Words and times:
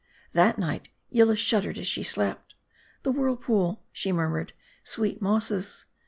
That 0.33 0.57
night, 0.57 0.89
Yillah 1.11 1.35
shuddered 1.37 1.77
as 1.77 1.85
she 1.85 2.01
slept. 2.01 2.55
"The 3.03 3.11
whirl 3.11 3.35
pool," 3.35 3.83
she 3.91 4.11
murmured," 4.11 4.53
sweet 4.83 5.21
mosses." 5.21 5.85